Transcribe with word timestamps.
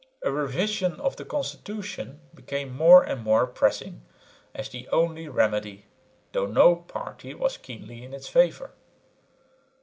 A 0.23 0.31
revision 0.31 0.99
of 0.99 1.17
the 1.17 1.25
constitution 1.25 2.21
became 2.33 2.75
more 2.75 3.03
and 3.03 3.21
more 3.21 3.45
pressing 3.45 4.01
as 4.55 4.67
the 4.67 4.87
only 4.91 5.27
remedy, 5.29 5.85
though 6.31 6.47
no 6.47 6.75
party 6.77 7.35
was 7.35 7.55
keenly 7.57 8.03
in 8.03 8.11
its 8.11 8.27
favour. 8.27 8.71